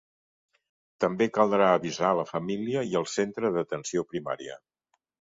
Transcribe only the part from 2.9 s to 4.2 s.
i el Centre d'Atenció